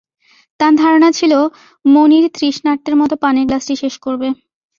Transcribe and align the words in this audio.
তাঁর 0.59 0.73
ধারণা 0.75 1.09
ছিল, 1.11 1.33
মুনির 1.85 2.25
তৃষ্ণার্তের 2.35 2.95
মতো 3.01 3.13
পানির 3.23 3.47
গ্লাসটি 3.49 3.73
শেষ 3.81 3.95
করবে। 4.05 4.27